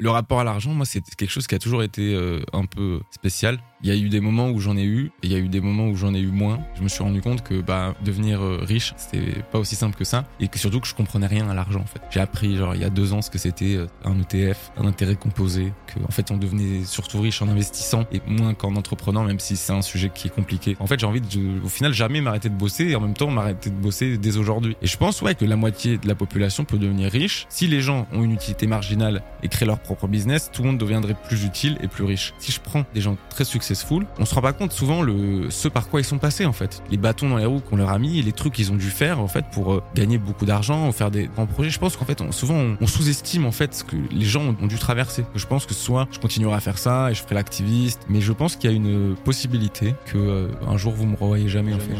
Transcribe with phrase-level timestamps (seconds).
[0.00, 3.00] Le rapport à l'argent, moi, c'est quelque chose qui a toujours été euh, un peu
[3.10, 3.58] spécial.
[3.82, 5.48] Il y a eu des moments où j'en ai eu, et il y a eu
[5.48, 6.60] des moments où j'en ai eu moins.
[6.76, 10.04] Je me suis rendu compte que bah, devenir euh, riche, c'était pas aussi simple que
[10.04, 12.00] ça, et que surtout que je comprenais rien à l'argent en fait.
[12.10, 14.86] J'ai appris genre il y a deux ans ce que c'était euh, un ETF, un
[14.86, 19.24] intérêt composé, que en fait on devenait surtout riche en investissant et moins qu'en entreprenant,
[19.24, 20.76] même si c'est un sujet qui est compliqué.
[20.78, 23.30] En fait, j'ai envie de, au final, jamais m'arrêter de bosser et en même temps
[23.30, 24.76] m'arrêter de bosser dès aujourd'hui.
[24.82, 27.80] Et je pense ouais que la moitié de la population peut devenir riche si les
[27.80, 30.50] gens ont une utilité marginale et créent leur propre business.
[30.52, 32.34] Tout le monde deviendrait plus utile et plus riche.
[32.38, 35.68] Si je prends des gens très successful, on se rend pas compte souvent le ce
[35.68, 37.98] par quoi ils sont passés en fait, les bâtons dans les roues qu'on leur a
[37.98, 40.92] mis, les trucs qu'ils ont dû faire en fait pour euh, gagner beaucoup d'argent, ou
[40.92, 41.70] faire des grands projets.
[41.70, 44.76] Je pense qu'en fait, souvent on, sous-estime en fait ce que les gens ont, dû
[44.76, 45.24] traverser.
[45.34, 48.32] Je pense que soit je continuerai à faire ça et je ferai l'activiste, mais je
[48.32, 51.78] pense qu'il y a une possibilité que euh, un jour vous me revoyez jamais en
[51.78, 51.94] fait.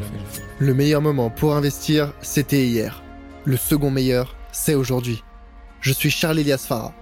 [0.59, 3.02] Le meilleur moment pour investir, c'était hier.
[3.45, 5.23] Le second meilleur, c'est aujourd'hui.
[5.80, 6.93] Je suis Charles Elias Farah,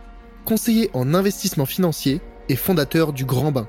[0.44, 3.68] conseiller en investissement financier et fondateur du Grand Bain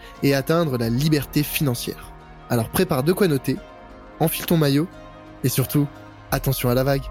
[0.23, 2.11] et atteindre la liberté financière.
[2.49, 3.57] Alors prépare de quoi noter,
[4.19, 4.87] enfile ton maillot
[5.43, 5.87] et surtout,
[6.31, 7.03] attention à la vague.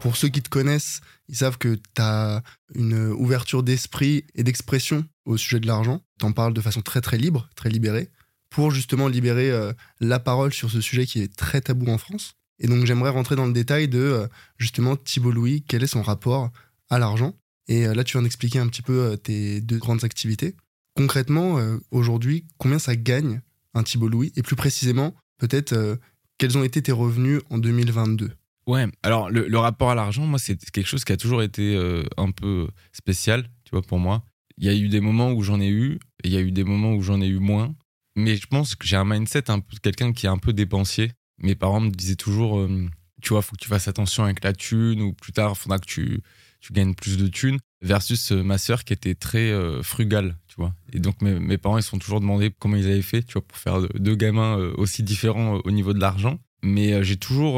[0.00, 2.42] Pour ceux qui te connaissent, ils savent que tu as
[2.74, 6.00] une ouverture d'esprit et d'expression au sujet de l'argent.
[6.20, 8.08] Tu en parles de façon très très libre, très libérée,
[8.48, 12.36] pour justement libérer euh, la parole sur ce sujet qui est très tabou en France.
[12.58, 14.26] Et donc j'aimerais rentrer dans le détail de euh,
[14.58, 16.50] justement Thibault Louis, quel est son rapport
[16.88, 17.34] à l'argent?
[17.68, 20.54] Et euh, là, tu viens d'expliquer un petit peu euh, tes deux grandes activités.
[20.96, 21.58] Concrètement,
[21.90, 23.42] aujourd'hui, combien ça gagne
[23.74, 24.32] un Thibault Louis?
[24.34, 25.98] Et plus précisément, peut-être,
[26.38, 28.32] quels ont été tes revenus en 2022
[28.66, 31.78] Ouais, alors le, rapport à l'argent, moi, c'est quelque chose qui a toujours été
[32.16, 34.24] un peu spécial, tu vois, pour moi.
[34.56, 36.64] Il y a eu des moments où j'en ai eu, il y a eu des
[36.64, 37.74] moments où j'en ai eu moins.
[38.14, 41.54] Mais je pense que j'ai un mindset, un quelqu'un qui est un peu dépensier mes
[41.54, 42.88] parents me disaient toujours, euh,
[43.22, 45.78] tu vois, faut que tu fasses attention avec la thune ou plus tard, il faudra
[45.78, 46.20] que tu,
[46.60, 47.58] tu gagnes plus de thunes.
[47.82, 50.74] Versus euh, ma sœur qui était très euh, frugale, tu vois.
[50.94, 53.46] Et donc mes, parents, ils se sont toujours demandé comment ils avaient fait, tu vois,
[53.46, 56.38] pour faire deux gamins aussi différents au niveau de l'argent.
[56.62, 57.56] Mais j'ai toujours,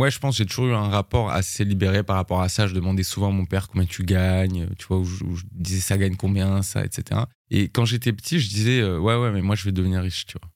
[0.00, 2.66] ouais, je pense, j'ai toujours eu un rapport assez libéré par rapport à ça.
[2.66, 5.98] Je demandais souvent à mon père combien tu gagnes, tu vois, où je disais ça
[5.98, 7.20] gagne combien, ça, etc.
[7.50, 10.38] Et quand j'étais petit, je disais, ouais, ouais, mais moi je vais devenir riche, tu
[10.40, 10.50] vois.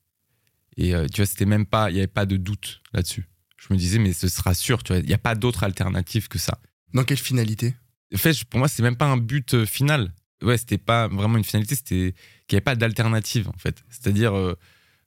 [0.77, 3.29] Et euh, tu vois, c'était même pas, il n'y avait pas de doute là-dessus.
[3.57, 6.29] Je me disais, mais ce sera sûr, tu vois, il n'y a pas d'autre alternative
[6.29, 6.59] que ça.
[6.95, 7.75] Dans quelle finalité?
[8.15, 10.13] En fait, pour moi, c'est même pas un but euh, final.
[10.43, 12.15] Ouais, c'était pas vraiment une finalité, c'était
[12.47, 13.85] qu'il n'y avait pas d'alternative, en fait.
[13.91, 14.57] C'est-à-dire, euh,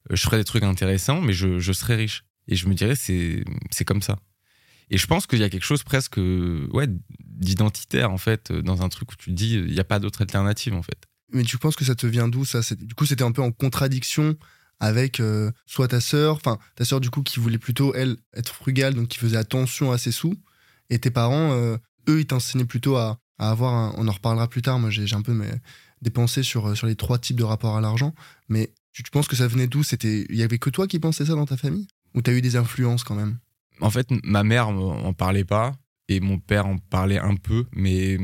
[0.10, 2.24] je ferais des trucs intéressants, mais je, je serais riche.
[2.48, 4.20] Et je me dirais, c'est, c'est comme ça.
[4.90, 6.88] Et je pense qu'il y a quelque chose presque ouais,
[7.20, 10.22] d'identitaire, en fait, dans un truc où tu te dis, il n'y a pas d'autre
[10.22, 11.08] alternative, en fait.
[11.32, 12.60] Mais tu penses que ça te vient d'où, ça?
[12.76, 14.38] Du coup, c'était un peu en contradiction
[14.84, 18.54] avec euh, soit ta sœur, enfin ta sœur du coup qui voulait plutôt elle être
[18.54, 20.36] frugale, donc qui faisait attention à ses sous,
[20.90, 21.78] et tes parents, euh,
[22.10, 25.22] eux, ils t'enseignaient plutôt à, avoir, un, on en reparlera plus tard, moi j'ai un
[25.22, 25.50] peu mes,
[26.02, 28.14] des pensées sur, euh, sur les trois types de rapports à l'argent,
[28.50, 29.84] mais tu, penses que ça venait d'où?
[30.04, 32.58] Il y avait que toi qui pensais ça dans ta famille, ou t'as eu des
[32.58, 33.38] influences quand même?
[33.80, 35.72] En fait, ma mère en parlait pas
[36.10, 38.20] et mon père en parlait un peu, mais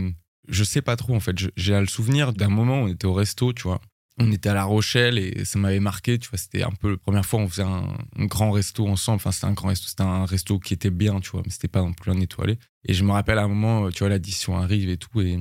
[0.49, 1.35] je sais pas trop en fait.
[1.55, 3.79] J'ai le souvenir d'un moment où on était au resto, tu vois,
[4.19, 6.97] on était à La Rochelle et ça m'avait marqué, tu vois, c'était un peu la
[6.97, 10.25] première fois on faisait un, grand resto ensemble, enfin c'était un grand resto, c'était un
[10.25, 12.59] resto qui était bien, tu vois, mais c'était pas non plus un étoilé.
[12.85, 15.39] Et je me rappelle à un moment, tu vois, l'addition arrive et tout, et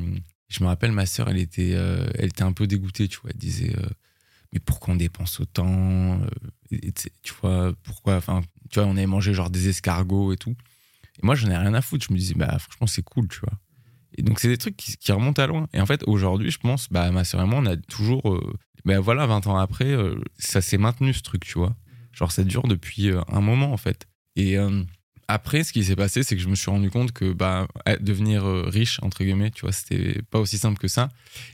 [0.48, 3.30] je me rappelle ma sœur, elle était, euh, elle était un peu dégoûtée, tu vois,
[3.32, 3.88] elle disait, euh,
[4.52, 6.20] mais pourquoi on dépense autant,
[6.70, 6.78] euh,
[7.22, 10.56] tu vois, pourquoi, enfin, tu vois, on avait mangé genre des escargots et tout.
[11.20, 13.40] Et moi, j'en ai rien à foutre, je me disais, bah franchement, c'est cool, tu
[13.40, 13.58] vois.
[14.18, 15.68] Et donc, c'est des trucs qui, remontent à loin.
[15.72, 18.38] Et en fait, aujourd'hui, je pense, bah, ma sœur et moi, on a toujours
[18.84, 21.76] ben voilà, 20 ans après, euh, ça s'est maintenu ce truc, tu vois.
[22.12, 24.08] Genre, ça dure depuis euh, un moment, en fait.
[24.34, 24.56] Et
[25.26, 27.66] après, ce qui s'est passé, c'est que je me suis rendu compte que bah,
[28.00, 31.08] devenir riche, entre guillemets, tu vois, c'était pas aussi simple que ça.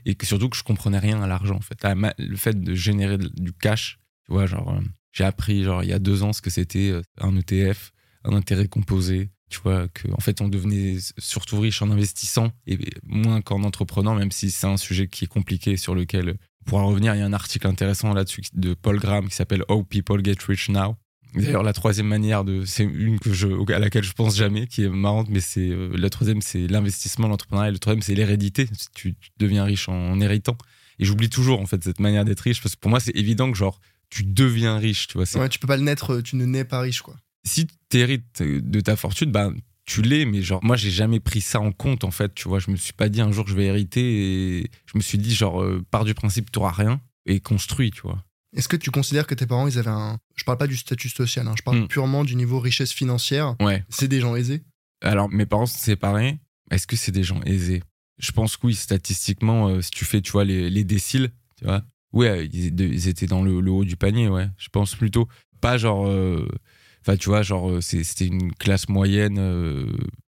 [0.05, 1.83] Et que surtout que je comprenais rien à l'argent, en fait.
[2.19, 4.79] Le fait de générer du cash, tu vois, genre,
[5.13, 7.91] j'ai appris, genre, il y a deux ans ce que c'était un ETF,
[8.23, 12.79] un intérêt composé, tu vois, que en fait on devenait surtout riche en investissant et
[13.03, 16.87] moins qu'en entreprenant, même si c'est un sujet qui est compliqué sur lequel pour en
[16.87, 20.23] revenir, il y a un article intéressant là-dessus de Paul Graham qui s'appelle How People
[20.23, 20.95] Get Rich Now.
[21.35, 24.83] D'ailleurs, la troisième manière de, c'est une que je, à laquelle je pense jamais, qui
[24.83, 27.71] est marrante, mais c'est euh, la troisième, c'est l'investissement, l'entrepreneuriat.
[27.71, 28.69] Le troisième, c'est l'hérédité.
[28.93, 30.57] Tu, deviens riche en, héritant.
[30.97, 33.51] Et j'oublie toujours en fait cette manière d'être riche parce que pour moi, c'est évident
[33.51, 35.25] que genre tu deviens riche, tu vois.
[35.37, 37.17] Ouais, tu peux pas le naître, tu ne nais pas riche, quoi.
[37.45, 39.53] Si tu hérites de ta fortune, ben
[39.85, 42.59] tu l'es, mais genre moi j'ai jamais pris ça en compte en fait, tu vois.
[42.59, 45.33] Je me suis pas dit un jour je vais hériter et je me suis dit
[45.35, 48.23] genre euh, pars du principe tu rien et construis, tu vois.
[48.55, 50.17] Est-ce que tu considères que tes parents, ils avaient un.
[50.35, 51.87] Je parle pas du statut social, hein, je parle Hmm.
[51.87, 53.55] purement du niveau richesse financière.
[53.59, 53.83] Ouais.
[53.89, 54.63] C'est des gens aisés?
[55.01, 56.39] Alors, mes parents sont séparés.
[56.71, 57.83] Est-ce que c'est des gens aisés?
[58.17, 61.65] Je pense que oui, statistiquement, euh, si tu fais, tu vois, les, les déciles, tu
[61.65, 61.83] vois,
[62.13, 64.47] ouais, ils, ils étaient dans le, le haut du panier, ouais.
[64.57, 65.27] Je pense plutôt.
[65.61, 66.07] Pas genre.
[66.07, 66.47] euh,
[67.05, 69.85] Enfin, tu vois, genre, euh, c'était une classe moyenne euh,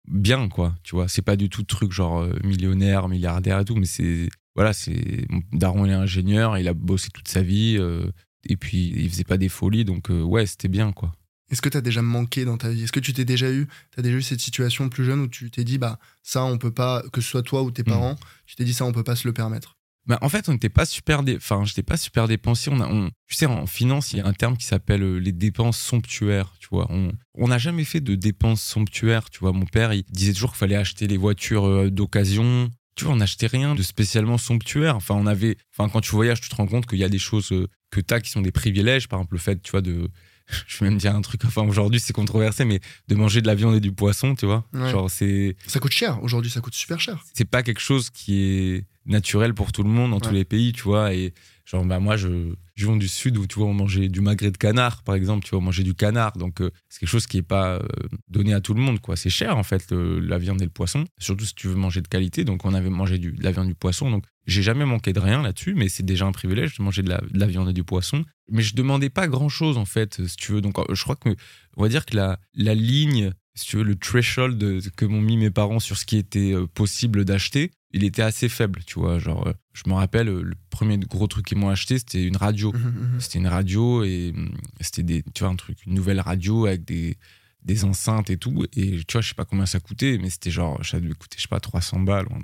[0.07, 0.75] bien, quoi.
[0.83, 4.29] Tu vois, c'est pas du tout truc genre euh, millionnaire, milliardaire et tout, mais c'est.
[4.55, 5.25] Voilà, c'est.
[5.53, 8.11] Daron, il est ingénieur, il a bossé toute sa vie, euh,
[8.47, 11.11] et puis il faisait pas des folies, donc ouais, c'était bien, quoi.
[11.49, 12.83] Est-ce que tu as déjà manqué dans ta vie?
[12.83, 15.49] Est-ce que tu t'es déjà eu, t'as déjà eu cette situation plus jeune où tu
[15.49, 17.89] t'es dit, bah, ça, on peut pas, que ce soit toi ou tes Hmm.
[17.89, 18.15] parents,
[18.45, 19.76] tu t'es dit, ça, on peut pas se le permettre?
[20.07, 21.35] Bah, en fait, on n'était pas super, dé...
[21.35, 22.71] enfin, j'étais pas super dépensier.
[22.73, 23.09] On a, on...
[23.27, 26.53] Tu sais, en finance, il y a un terme qui s'appelle euh, les dépenses somptuaires.
[26.59, 29.29] Tu vois, on on n'a jamais fait de dépenses somptuaires.
[29.29, 32.71] Tu vois, mon père, il disait toujours qu'il fallait acheter les voitures euh, d'occasion.
[32.95, 34.95] Tu vois, on n'achetait rien de spécialement somptuaire.
[34.95, 37.19] Enfin, on avait, enfin, quand tu voyages, tu te rends compte qu'il y a des
[37.19, 39.09] choses euh, que tu as qui sont des privilèges.
[39.09, 40.09] Par exemple, le fait, tu vois, de,
[40.67, 41.41] je vais même dire un truc.
[41.45, 44.65] Enfin, aujourd'hui, c'est controversé, mais de manger de la viande et du poisson, tu vois,
[44.73, 44.89] Ouais.
[44.91, 46.21] genre c'est Ça coûte cher.
[46.23, 47.23] Aujourd'hui, ça coûte super cher.
[47.33, 50.73] c'est pas quelque chose qui est naturel pour tout le monde dans tous les pays,
[50.73, 51.13] tu vois.
[51.13, 51.33] Et
[51.67, 54.51] genre, bah, moi, je, je viens du sud où, tu vois, on mangeait du magret
[54.51, 56.37] de canard, par exemple, tu vois, on mangeait du canard.
[56.37, 57.81] Donc, euh, c'est quelque chose qui est pas euh,
[58.29, 59.17] donné à tout le monde, quoi.
[59.17, 61.03] C'est cher, en fait, la viande et le poisson.
[61.19, 62.45] Surtout si tu veux manger de qualité.
[62.45, 64.09] Donc, on avait mangé du, de la viande du poisson.
[64.09, 67.09] Donc, j'ai jamais manqué de rien là-dessus, mais c'est déjà un privilège de manger de
[67.09, 68.23] la, de la viande et du poisson.
[68.49, 70.61] Mais je demandais pas grand-chose, en fait, si tu veux.
[70.61, 71.35] Donc, euh, je crois que,
[71.75, 74.59] on va dire que la, la ligne, si tu veux, le threshold
[74.95, 78.49] que m'ont mis mes parents sur ce qui était euh, possible d'acheter, il était assez
[78.49, 79.17] faible, tu vois.
[79.17, 82.37] Genre, euh, je me rappelle, euh, le premier gros truc qu'ils m'ont acheté, c'était une
[82.37, 82.71] radio.
[82.71, 83.19] Mhm, mhm.
[83.19, 84.33] C'était une radio et
[84.79, 87.17] c'était des, tu vois, un truc, une nouvelle radio avec des,
[87.63, 88.65] des enceintes et tout.
[88.75, 91.37] Et tu vois, je sais pas combien ça coûtait, mais c'était genre, ça devait coûter,
[91.37, 92.37] je sais pas, 300 balles, ou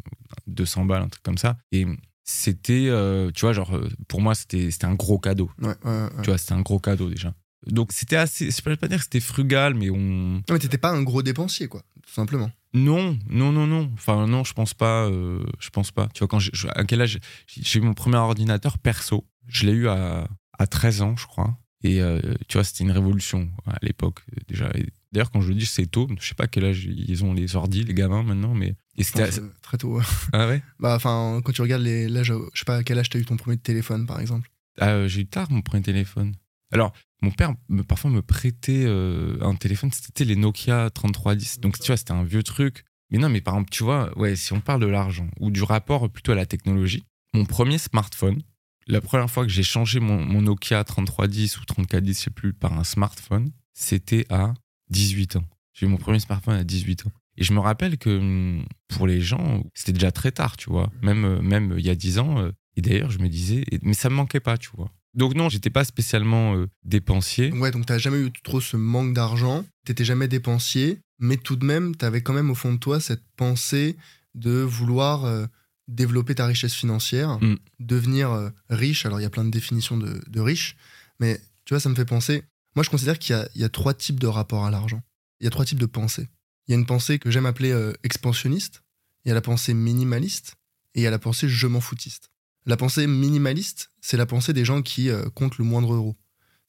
[0.47, 1.57] 200 balles, un truc comme ça.
[1.71, 1.85] Et
[2.23, 5.51] c'était, euh, tu vois, genre, pour moi, c'était c'était un gros cadeau.
[5.61, 6.09] Ouais, ouais, ouais.
[6.23, 7.35] Tu vois, c'était un gros cadeau déjà.
[7.67, 10.77] Donc c'était assez, je peux pas dire que c'était frugal, mais on, Non, mais t'étais
[10.77, 12.51] pas un gros dépensier, quoi, tout simplement.
[12.73, 13.89] non, non, non, non.
[13.93, 15.05] Enfin, non, je pense pas.
[15.05, 16.09] euh, je pense pas.
[16.13, 19.73] Tu vois, quand je- à quel âge j'ai eu mon premier ordinateur perso Je l'ai
[19.73, 20.27] eu à,
[20.57, 21.57] à 13 ans, je crois.
[21.85, 24.71] Et euh, tu vois, c'était une révolution à l'époque euh, déjà.
[25.11, 26.07] D'ailleurs, quand je le dis, c'est tôt.
[26.19, 29.29] Je sais pas quel âge ils ont les ordi, les gamins maintenant, mais et c'était
[29.31, 29.99] c'est très tôt.
[30.33, 30.63] ah ouais?
[30.79, 33.19] Bah, enfin, quand tu regardes les, l'âge, euh, je sais pas à quel âge t'as
[33.19, 34.49] eu ton premier téléphone, par exemple.
[34.79, 36.33] Ah, euh, j'ai eu tard mon premier téléphone.
[36.71, 36.93] Alors,
[37.23, 41.59] mon père me, parfois me prêtait euh, un téléphone, c'était les Nokia 3310.
[41.61, 42.83] Donc, tu vois, c'était un vieux truc.
[43.09, 45.63] Mais non, mais par exemple, tu vois, ouais, si on parle de l'argent ou du
[45.63, 47.03] rapport plutôt à la technologie,
[47.33, 48.41] mon premier smartphone,
[48.87, 52.53] la première fois que j'ai changé mon, mon Nokia 3310 ou 3410, je sais plus,
[52.53, 54.53] par un smartphone, c'était à
[54.89, 55.45] 18 ans.
[55.73, 57.11] J'ai eu mon premier smartphone à 18 ans.
[57.37, 60.91] Et je me rappelle que hum, pour les gens, c'était déjà très tard, tu vois.
[61.01, 62.39] Même, euh, même il y a 10 ans.
[62.39, 64.91] euh, Et d'ailleurs, je me disais, mais ça me manquait pas, tu vois.
[65.15, 67.51] Donc non, j'étais pas spécialement euh, dépensier.
[67.51, 71.65] Ouais, donc t'as jamais eu trop ce manque d'argent, t'étais jamais dépensier, mais tout de
[71.65, 73.95] même, t'avais quand même au fond de toi cette pensée
[74.33, 75.45] de vouloir euh,
[75.87, 77.57] développer ta richesse financière, Mm.
[77.79, 79.05] devenir euh, riche.
[79.05, 80.75] Alors il y a plein de définitions de, de riche,
[81.19, 82.43] mais tu vois, ça me fait penser.
[82.75, 85.01] Moi, je considère qu'il y y a trois types de rapports à l'argent.
[85.39, 86.27] Il y a trois types de pensées.
[86.67, 87.71] Il y a une pensée que j'aime appeler
[88.03, 88.81] expansionniste,
[89.25, 90.55] il y a la pensée minimaliste,
[90.95, 92.29] et il y a la pensée je m'en foutiste.
[92.65, 96.15] La pensée minimaliste, c'est la pensée des gens qui euh, comptent le moindre euro.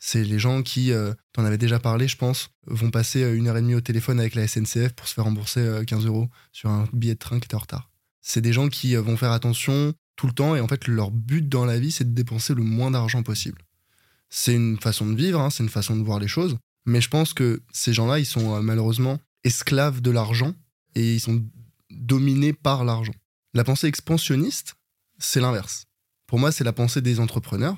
[0.07, 3.49] C'est les gens qui, euh, t'en avais déjà parlé, je pense, vont passer euh, une
[3.49, 6.29] heure et demie au téléphone avec la SNCF pour se faire rembourser euh, 15 euros
[6.53, 7.91] sur un billet de train qui était en retard.
[8.21, 11.49] C'est des gens qui vont faire attention tout le temps et en fait, leur but
[11.49, 13.63] dans la vie, c'est de dépenser le moins d'argent possible.
[14.29, 17.09] C'est une façon de vivre, hein, c'est une façon de voir les choses, mais je
[17.09, 20.55] pense que ces gens-là, ils sont malheureusement esclaves de l'argent
[20.95, 21.43] et ils sont
[21.91, 23.15] dominés par l'argent.
[23.55, 24.75] La pensée expansionniste,
[25.18, 25.87] c'est l'inverse.
[26.26, 27.76] Pour moi, c'est la pensée des entrepreneurs,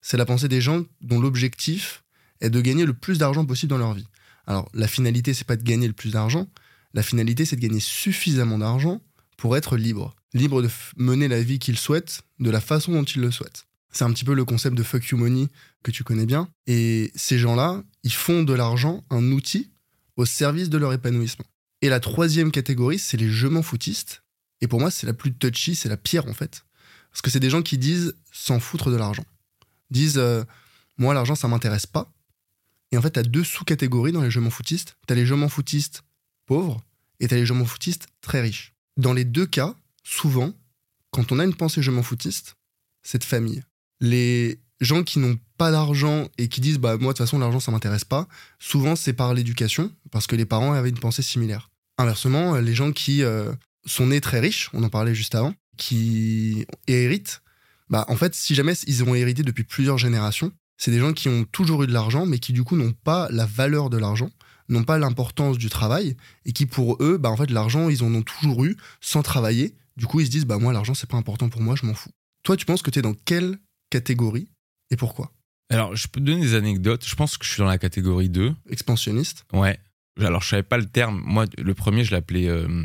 [0.00, 2.04] c'est la pensée des gens dont l'objectif
[2.40, 4.06] est de gagner le plus d'argent possible dans leur vie.
[4.46, 6.48] Alors, la finalité, c'est pas de gagner le plus d'argent,
[6.94, 9.00] la finalité, c'est de gagner suffisamment d'argent
[9.36, 10.14] pour être libre.
[10.32, 13.66] Libre de mener la vie qu'ils souhaitent, de la façon dont ils le souhaitent.
[13.90, 15.48] C'est un petit peu le concept de fuck you money
[15.82, 16.48] que tu connais bien.
[16.66, 19.70] Et ces gens-là, ils font de l'argent un outil
[20.16, 21.44] au service de leur épanouissement.
[21.82, 24.22] Et la troisième catégorie, c'est les je m'en foutistes.
[24.60, 26.64] Et pour moi, c'est la plus touchy, c'est la pire en fait.
[27.14, 29.24] Parce que c'est des gens qui disent s'en foutre de l'argent.
[29.90, 30.44] Disent, euh,
[30.98, 32.12] moi, l'argent, ça m'intéresse pas.
[32.90, 34.96] Et en fait, tu as deux sous-catégories dans les je m'en foutistes.
[35.06, 36.02] Tu as les je m'en foutistes
[36.44, 36.82] pauvres
[37.20, 38.74] et tu as les je m'en foutistes très riches.
[38.96, 40.52] Dans les deux cas, souvent,
[41.10, 42.56] quand on a une pensée je m'en foutiste,
[43.02, 43.62] c'est de famille.
[44.00, 47.60] Les gens qui n'ont pas d'argent et qui disent bah moi de toute façon l'argent
[47.60, 48.26] ça m'intéresse pas,
[48.58, 51.70] souvent c'est par l'éducation parce que les parents avaient une pensée similaire.
[51.98, 53.52] Inversement, les gens qui euh,
[53.86, 57.42] sont nés très riches, on en parlait juste avant, qui héritent,
[57.90, 61.28] bah en fait si jamais ils ont hérité depuis plusieurs générations, c'est des gens qui
[61.28, 64.30] ont toujours eu de l'argent mais qui du coup n'ont pas la valeur de l'argent,
[64.68, 68.14] n'ont pas l'importance du travail et qui pour eux bah en fait l'argent ils en
[68.14, 69.74] ont toujours eu sans travailler.
[69.96, 71.94] Du coup ils se disent bah moi l'argent c'est pas important pour moi, je m'en
[71.94, 72.10] fous.
[72.42, 73.58] Toi tu penses que tu es dans quelle
[73.90, 74.48] catégorie
[74.90, 75.32] et pourquoi?
[75.70, 77.06] Alors, je peux te donner des anecdotes.
[77.06, 78.54] Je pense que je suis dans la catégorie 2.
[78.70, 79.44] Expansionniste?
[79.52, 79.78] Ouais.
[80.20, 81.22] Alors, je savais pas le terme.
[81.24, 82.84] Moi, le premier, je l'appelais euh,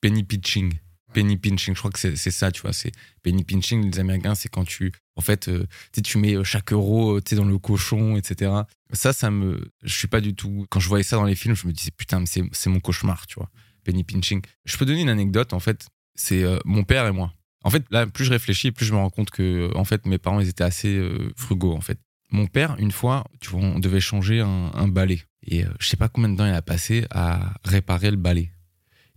[0.00, 0.72] penny pinching.
[1.14, 2.72] Penny pinching, je crois que c'est ça, tu vois.
[2.72, 2.92] C'est
[3.22, 5.66] penny pinching, les Américains, c'est quand tu, en fait, euh,
[6.02, 8.52] tu mets euh, chaque euro, tu dans le cochon, etc.
[8.92, 10.66] Ça, ça me, je suis pas du tout.
[10.70, 13.36] Quand je voyais ça dans les films, je me disais putain, c'est mon cauchemar, tu
[13.36, 13.48] vois.
[13.84, 14.42] Penny pinching.
[14.66, 15.86] Je peux donner une anecdote, en fait.
[16.16, 17.32] C'est mon père et moi.
[17.64, 20.18] En fait, là, plus je réfléchis, plus je me rends compte que, en fait, mes
[20.18, 21.98] parents, ils étaient assez euh, frugaux, en fait.
[22.30, 25.22] Mon père, une fois, tu vois, on devait changer un, balai.
[25.46, 28.50] Et euh, je sais pas combien de temps il a passé à réparer le balai.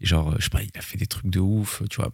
[0.01, 2.13] Genre, je sais pas, il a fait des trucs de ouf, tu vois,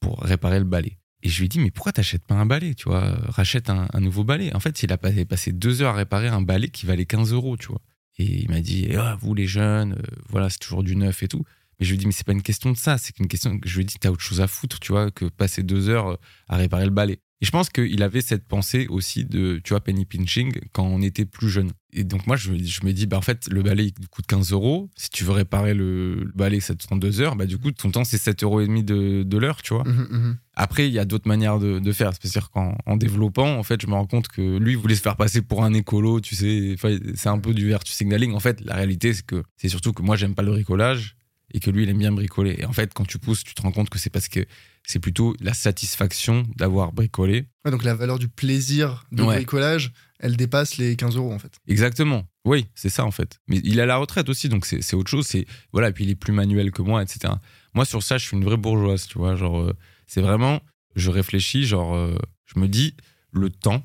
[0.00, 0.98] pour réparer le balai.
[1.22, 3.88] Et je lui ai dit, mais pourquoi t'achètes pas un balai, tu vois Rachète un,
[4.00, 4.54] nouveau balai.
[4.54, 7.56] En fait, il a passé deux heures à réparer un balai qui valait 15 euros,
[7.56, 7.80] tu vois.
[8.18, 11.28] Et il m'a dit, ah, vous les jeunes, euh, voilà, c'est toujours du neuf et
[11.28, 11.44] tout.
[11.78, 13.68] Mais je lui dis, mais c'est pas une question de ça, c'est qu'une question que
[13.68, 16.16] je lui dis, t'as autre chose à foutre, tu vois, que passer deux heures euh,
[16.48, 17.20] à réparer le balai.
[17.42, 21.02] Et je pense qu'il avait cette pensée aussi de, tu vois, penny pinching quand on
[21.02, 21.70] était plus jeune.
[21.92, 24.52] Et donc, moi, je, je me dis, bah, en fait, le balai, il coûte 15
[24.52, 24.88] euros.
[24.96, 27.36] Si tu veux réparer le, balai, ça te prend deux heures.
[27.36, 29.84] Bah, du coup, ton temps, c'est 7 euros et demi de, de l'heure, tu vois.
[29.84, 30.38] Mmh, mmh.
[30.54, 32.12] Après, il y a d'autres manières de, de faire.
[32.14, 35.16] C'est-à-dire qu'en développant, en fait, je me rends compte que lui, il voulait se faire
[35.16, 36.76] passer pour un écolo, tu sais.
[37.14, 38.32] c'est un peu du virtue signaling.
[38.32, 41.16] En fait, la réalité, c'est que c'est surtout que moi, j'aime pas le bricolage
[41.52, 42.56] et que lui, il aime bien bricoler.
[42.58, 44.44] Et en fait, quand tu pousses, tu te rends compte que c'est parce que
[44.86, 47.46] c'est plutôt la satisfaction d'avoir bricolé.
[47.64, 51.52] donc la valeur du plaisir de bricolage, elle dépasse les 15 euros en fait.
[51.66, 52.26] Exactement.
[52.44, 53.40] Oui, c'est ça en fait.
[53.48, 55.26] Mais il a la retraite aussi, donc c'est autre chose.
[55.26, 57.34] C'est voilà, et puis il est plus manuel que moi, etc.
[57.74, 59.34] Moi sur ça, je suis une vraie bourgeoise, tu vois.
[59.34, 59.76] Genre, euh,
[60.06, 60.60] c'est vraiment,
[60.94, 62.94] je réfléchis, genre, euh, je me dis
[63.32, 63.84] le temps.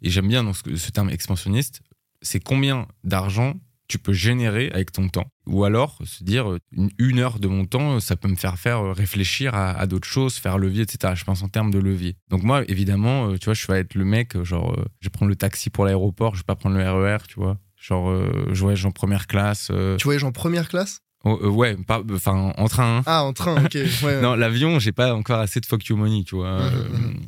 [0.00, 1.82] Et j'aime bien donc, ce terme expansionniste.
[2.22, 3.54] C'est combien d'argent
[3.88, 5.30] tu peux générer avec ton temps.
[5.46, 6.60] Ou alors se dire euh,
[6.98, 10.36] une, heure de mon temps, ça peut me faire faire euh, réfléchir à, d'autres choses,
[10.36, 11.14] faire levier, etc.
[11.16, 12.16] Je pense en termes de levier.
[12.28, 15.30] Donc moi, évidemment, euh, tu vois, je vais être le mec, genre, je vais prendre
[15.30, 17.56] le taxi pour l'aéroport, je vais pas prendre le RER, e tu vois.
[17.76, 18.12] Genre,
[18.52, 19.70] je voyage en première classe.
[19.98, 21.00] Tu voyages en première classe?
[21.24, 22.98] Oh, ouais, enfin en train.
[22.98, 23.02] Hein.
[23.06, 23.76] Ah, en train, ok.
[24.22, 26.58] non, l'avion, j'ai pas encore assez de fuck you money, tu vois.
[26.58, 27.20] Mmh, mmh, mmh.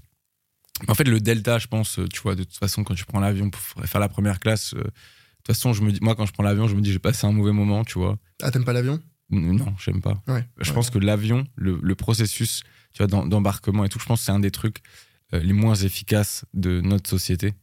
[0.88, 3.50] En fait, le delta, je pense, tu vois, de toute façon, quand tu prends l'avion
[3.50, 4.74] pour faire la première classe,
[5.42, 7.26] toute façon, je me dis, moi, quand je prends l'avion, je me dis, j'ai passé
[7.26, 8.18] un mauvais moment, tu vois.
[8.42, 9.00] Ah, t'aimes pas l'avion?
[9.30, 10.22] Non, j'aime pas.
[10.26, 14.26] Ouais, je pense que l'avion, le, processus, tu vois, d'embarquement et tout, je pense que
[14.26, 14.78] c'est un des trucs
[15.32, 17.54] euh, les moins efficaces de notre société.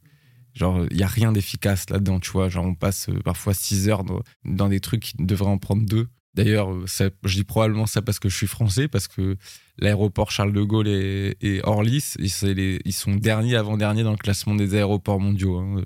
[0.53, 2.49] Genre, il y a rien d'efficace là-dedans, tu vois.
[2.49, 4.03] Genre, on passe euh, parfois 6 heures
[4.43, 6.07] dans, des trucs qui devraient en prendre deux.
[6.37, 9.37] D'ailleurs, je dis probablement ça parce que je suis français, parce que
[9.79, 15.19] l'aéroport Charles de Gaulle et, Orly, ils, sont derniers avant-derniers dans le classement des aéroports
[15.19, 15.57] mondiaux.
[15.57, 15.81] Hein.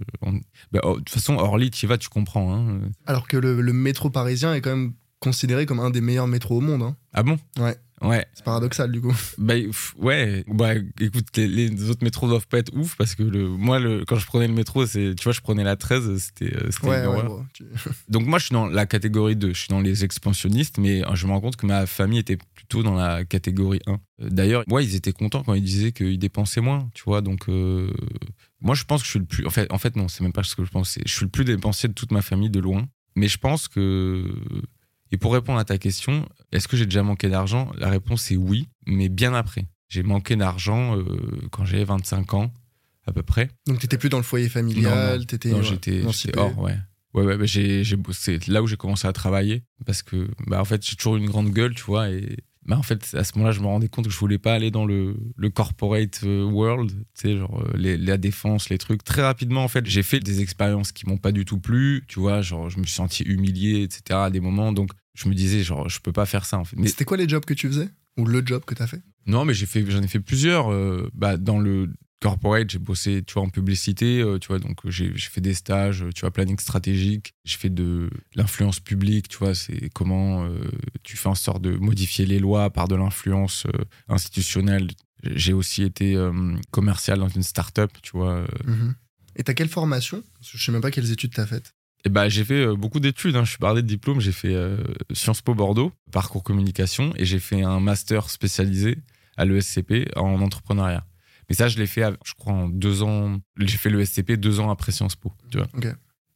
[0.74, 2.54] Bah, oh, de toute façon, Orly, tu y vas, tu comprends.
[2.54, 2.82] Hein.
[3.06, 4.92] Alors que le, métro parisien est quand même
[5.22, 6.84] considéré comme un des meilleurs métros au monde.
[6.84, 6.98] Hein.
[7.14, 7.38] Ah bon?
[7.58, 7.78] Ouais.
[8.02, 8.26] Ouais.
[8.34, 9.16] C'est paradoxal du coup.
[9.38, 9.54] Bah
[9.98, 10.44] ouais.
[10.48, 14.18] Bah écoute, les, autres métros doivent pas être ouf parce que le, moi, le, quand
[14.18, 17.26] je prenais le métro, c'est, tu vois, je prenais la 13, c'était, euh, c'était ouais,
[18.10, 21.16] Donc moi, je suis dans la catégorie 2, je suis dans les expansionnistes, mais euh,
[21.16, 23.92] je me rends compte que ma famille était plutôt dans la catégorie 1.
[23.92, 23.98] Euh,
[24.30, 27.22] d'ailleurs, moi, ils étaient contents quand ils disaient qu'ils dépensaient moins, tu vois.
[27.22, 29.46] Donc moi, je pense que je suis le plus.
[29.46, 30.98] En fait, en fait non, c'est même pas ce que je pense.
[31.04, 32.88] Je suis le plus dépensier de toute ma famille de loin.
[33.16, 34.26] Mais je pense que
[35.12, 37.72] et pour répondre à ta question, est-ce que j'ai déjà manqué d'argent?
[37.78, 39.66] La réponse est oui, mais bien après.
[39.90, 41.04] J'ai manqué d'argent euh,
[41.52, 42.54] quand j'avais 25 ans,
[43.06, 43.50] à peu près.
[43.68, 46.04] Donc t'étais plus dans le foyer familial, t'étais non, j'étais
[46.38, 46.78] hors, ouais.
[47.14, 48.40] Ouais, ouais, bah, bossé.
[48.48, 51.50] là où j'ai commencé à travailler parce que, bah, en fait, j'ai toujours une grande
[51.50, 54.12] gueule, tu vois, et bah, en fait, à ce moment-là, je me rendais compte que
[54.12, 57.98] je voulais pas aller dans le, le corporate euh, world, tu sais, genre euh, les,
[57.98, 59.04] la défense, les trucs.
[59.04, 62.20] Très rapidement, en fait, j'ai fait des expériences qui m'ont pas du tout plu, tu
[62.20, 64.04] vois, genre je me suis senti humilié, etc.
[64.12, 64.72] à des moments.
[64.72, 66.76] Donc, je me disais, genre, je peux pas faire ça, en fait.
[66.78, 69.02] Mais c'était quoi les jobs que tu faisais Ou le job que tu as fait?
[69.28, 70.72] Non, mais j'ai fait, j'en ai fait plusieurs.
[70.72, 71.90] Euh, bah, dans le
[72.22, 76.06] corporate, j'ai bossé, tu vois, en publicité, euh, tu vois, donc j'ai fait des stages,
[76.14, 77.34] tu vois, planning stratégique.
[77.46, 80.60] J'ai fait de l'influence publique, tu vois, c'est comment euh,
[81.04, 83.66] tu fais en sorte de modifier les lois par de l'influence
[84.08, 84.90] institutionnelle.
[85.24, 86.18] J'ai aussi été
[86.72, 88.46] commercial dans une start-up, tu vois.
[88.66, 88.96] Mhm.
[89.36, 90.24] Et t'as quelle formation?
[90.42, 91.74] Je sais même pas quelles études t'as faites.
[92.06, 93.36] Et bah, j'ai fait euh, beaucoup d'études.
[93.36, 93.44] hein.
[93.44, 94.20] Je suis parlé de diplôme.
[94.20, 94.78] J'ai fait euh,
[95.14, 98.98] Sciences Po Bordeaux, parcours communication, et j'ai fait un master spécialisé
[99.38, 101.06] à l'ESCP en entrepreneuriat.
[101.50, 103.38] Mais ça, je l'ai fait, je crois, en deux ans.
[103.58, 105.34] J'ai fait l'ESCP deux ans après Sciences Po.
[105.52, 105.68] Tu vois.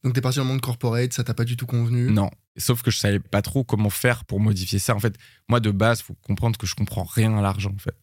[0.03, 2.11] Donc t'es parti dans le monde corporate, ça t'a pas du tout convenu?
[2.11, 2.29] Non.
[2.57, 4.95] Sauf que je savais pas trop comment faire pour modifier ça.
[4.95, 5.17] En fait,
[5.49, 7.95] moi, de base, faut comprendre que je comprends rien à l'argent, en fait.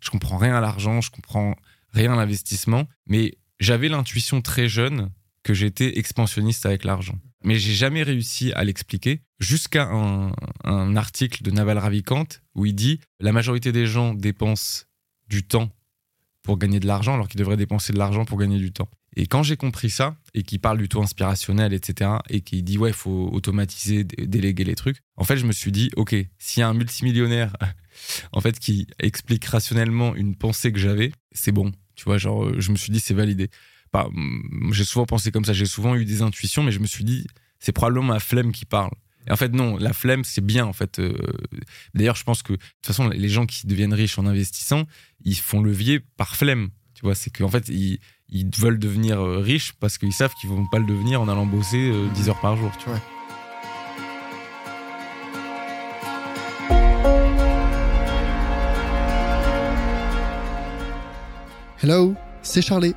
[0.00, 1.54] Je comprends rien à l'argent, je comprends
[1.92, 2.88] rien à l'investissement.
[3.06, 5.10] Mais j'avais l'intuition très jeune
[5.44, 7.18] que j'étais expansionniste avec l'argent.
[7.44, 10.32] Mais j'ai jamais réussi à l'expliquer jusqu'à un,
[10.96, 14.84] article de Naval Ravikant où il dit la majorité des gens dépensent
[15.28, 15.70] du temps
[16.42, 18.88] pour gagner de l'argent alors qu'ils devraient dépenser de l'argent pour gagner du temps.
[19.16, 22.78] Et quand j'ai compris ça, et qu'il parle du taux inspirationnel, etc., et qu'il dit,
[22.78, 26.16] ouais, il faut automatiser, dé- déléguer les trucs, en fait, je me suis dit, OK,
[26.38, 27.56] s'il y a un multimillionnaire,
[28.32, 31.70] en fait, qui explique rationnellement une pensée que j'avais, c'est bon.
[31.94, 33.50] Tu vois, genre, je me suis dit, c'est validé.
[33.94, 36.86] Pas- hum, j'ai souvent pensé comme ça, j'ai souvent eu des intuitions, mais je me
[36.86, 37.28] suis dit,
[37.60, 38.90] c'est probablement ma flemme qui parle.
[39.28, 40.98] Et en fait, non, la flemme, c'est bien, en fait.
[40.98, 41.16] euh,
[41.94, 44.82] D'ailleurs, je pense que, de toute façon, les gens qui deviennent riches en investissant,
[45.24, 46.70] ils font levier par flemme.
[46.94, 48.00] Tu vois, c'est qu'en fait, ils,
[48.58, 51.88] veulent devenir euh, riches parce qu'ils savent qu'ils vont pas le devenir en allant bosser
[51.92, 52.72] euh, 10 heures par jour.
[52.78, 53.00] Tu vois.
[61.80, 62.96] Hello, c'est Charlie.